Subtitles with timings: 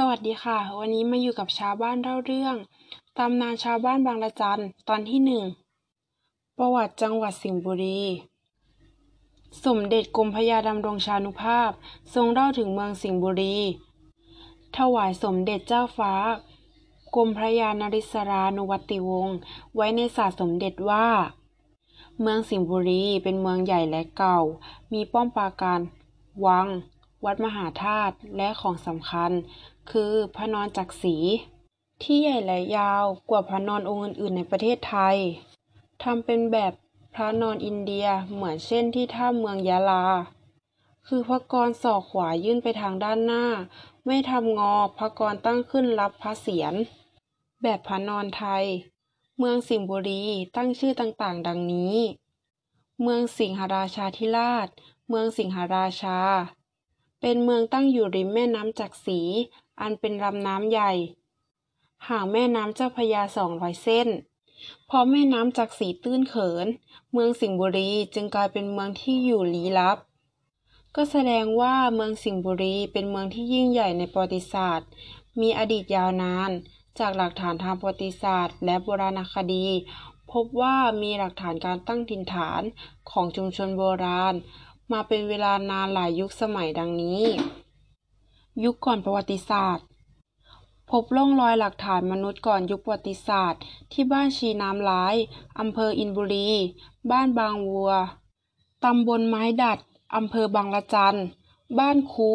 [0.00, 2.56] สวัสดีค่ะ วันนี้มาอยู่กับชาวบ้านเล่าเรื่อง
[3.18, 5.44] ตำนานชาวบ้านบางละจันตอนที่หนึ่ง
[6.58, 8.00] ประวัติจังหวัดสิงห์บุรี
[9.64, 11.70] สมเด็จกรมพระยาดำรงชานุภาพ
[12.14, 13.56] ทรงเล่าถึงเมืองสิงห์บุรี
[14.76, 16.12] ถวายสมเด็จเจ้าฟ้า
[17.14, 19.36] กรมพระยานริศรานุวัติวงศ์
[19.74, 21.08] ไว้ในศาสตร์สมเด็จว่า
[22.20, 24.38] เมืองสิงห์บุรีเป็นเมืองใหญ่และเก่า
[24.92, 25.80] มีป้อมปราการ
[26.46, 26.68] วัง
[27.24, 29.30] วัดมหาธาตุและของสำคัญ
[29.90, 31.16] คือพระนอนจักรี
[32.02, 35.16] ที่ใหญ่และยาวกว่าพระนอนองค์อื่น ๆ ในประเทศไทย
[36.02, 36.72] ทำเป็นแบบ
[37.14, 40.04] พระนอนอินเดียเหมือนเช่นที่ท่าเมืองยะลา
[41.08, 43.44] คือพระกรศอกขวายื่นไปทางด้านหน้า
[44.06, 46.74] ไม่ทำงอพระกรตั้งขึ้นรับพระเศียร
[47.62, 48.64] แบบพระนอนไทย
[49.38, 50.22] เมืองสิงห์บุรี
[50.56, 51.96] ตั้งชื่อต่างๆ ดังนี้
[53.02, 54.68] เมืองสิงหราชาธิราช
[55.08, 56.18] เมืองสิงหราชา
[57.20, 59.20] เป็นเมืองตั้งอยู่ริมแม่น้ำจักรี
[59.80, 60.92] อันเป็นลำน้ำใหญ่
[62.08, 64.08] ห่างแม่น้ำเจ้าพระยาสองร้อยเส้น
[64.88, 66.66] พอแม่น้ำจักรีตื้นเขิน
[67.12, 69.98] เมืองสิงห์บุรีจึงกลายเป็นเมืองที่อยู่ลี้ลับ
[70.96, 74.88] ก็แสดงว่าเมืองสิงห์บุรีเป็นเมืองที่ยิ่งใหญ่ในประวัติศาสตร์
[75.40, 76.50] มีอดีตยาวนาน
[76.98, 79.66] จากหลักฐานทางประวัติศาสตร์ และโบราณคดี
[80.32, 82.62] พบว่ามีหลักฐานการตั้งถิ่นฐาน
[83.10, 84.34] ของชุมชนโบราณ
[84.92, 87.22] มาเป็นเวลานานหลายยุคสมัยดังนี้
[88.64, 89.86] ยุคก่อนประวัติศาสตร์
[90.90, 95.14] พบร่องรอยหลักฐานมนุษย์ก่อนยุคประวัติศาสตร์ ที่บ้านชีน้ำร้าย
[95.58, 96.48] อำเภออินบุรี
[97.10, 97.92] บ้านบางวัว
[98.84, 99.78] ตำบลไม้ดัด
[100.16, 101.18] อำเภอบางละจัน
[101.78, 102.32] บ้านคู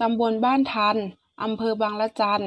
[0.00, 0.96] ตำบลบ้านทัน
[1.42, 2.44] อำเภอบางละจัน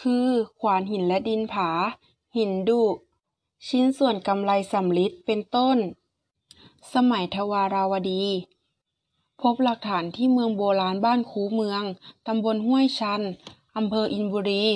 [0.00, 0.26] คือ
[0.60, 1.70] ขวานหินและดินผา
[2.36, 2.82] หินดุ
[3.68, 5.78] ชิ้นส่วนกำไลสำริดเป็นต้น
[6.94, 8.24] สมัยทวาราวดี
[9.40, 11.82] พบหลักฐานที่เมืองโบราณบ้านคูเมือง
[12.26, 13.22] ตำบลห้วยชัน
[13.76, 14.66] อำเภออินบุรี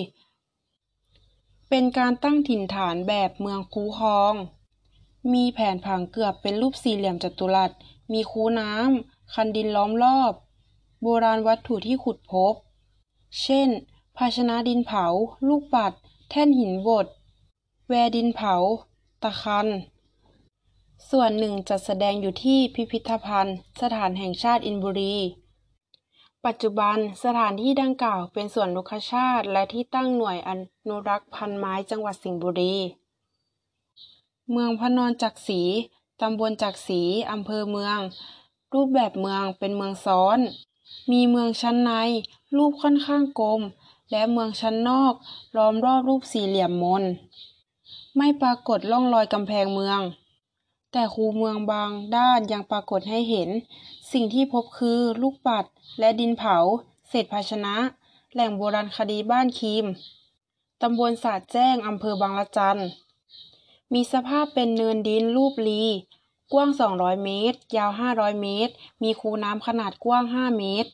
[1.68, 4.34] เป็นการตั้งถิ่นฐานแบบเมืองคูคลอง
[5.32, 7.70] มีแผนผังเกือบเป็นรูปสี่เหลี่ยมจัตุรัส
[8.12, 10.32] มีคูน้ำ คันดินล้อมรอบ
[11.02, 12.54] โบราณวัตถุที่ขุดพบ
[13.42, 13.68] เช่น
[14.16, 15.06] ภาชนะดินเผา
[15.48, 15.92] ลูกปัด
[16.30, 17.06] แท่นหินบด
[17.88, 18.54] แวดินเผา
[19.22, 19.68] ตะคัน
[21.10, 25.16] ส่วนหนึ่งจัดแสดงอยู่ที่พิพิธภัณฑ์ สถานแห่งชาติอินบุรี
[26.46, 30.50] ปัจจุบันสถานที่ดังกล่าวเป็นสวนนกชาตและที่ตั้งหน่วยอ
[30.88, 32.74] นุรักษ์พันธุ์ไม้จังหวัดสิงห์บุรี
[34.50, 35.62] เมืองพนอนจักรี
[36.20, 37.98] ตำบลจักรีอำเภอเมือง
[38.74, 40.38] รูปแบบเมืองเป็นเมืองซ้อน
[41.10, 41.92] มีเมืองชั้นใน
[42.56, 43.60] รูปค่อนข้างกลม
[44.10, 45.14] และเมืองชั้นนอก
[45.56, 47.04] ล้อมรอบรูปสี่เหลี่ยมมน
[48.16, 50.00] ไม่ปรากฏร่องรอยกำแพงเมือง
[50.98, 53.48] แต่คูเมืองบางด้านยังปรากฏให้เห็น
[54.12, 55.64] สิ่งที่พบคือลูกปัด
[55.98, 56.56] และดินเผา
[57.08, 57.74] เศษภาชนะ
[58.32, 59.84] แหล่งโบราณคดีบ้านคีม
[60.82, 62.80] ตำบลสาดแจ้ง อำเภอบางละจัน
[63.92, 65.82] มีสภาพเป็นเนินดินรูปรี
[66.52, 70.90] กว้าง 200 เมตร ยาว 500 เมตร มีคูน้ำขนาดกว้าง 5 เมตร